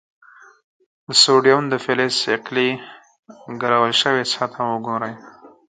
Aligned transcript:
د 1.07 1.09
سوډیم 1.23 1.61
د 1.69 1.75
فلز 1.83 2.11
صیقلي 2.25 2.69
ګرول 3.61 3.93
شوې 4.01 4.23
سطحه 4.33 4.63
وګورئ. 4.69 5.13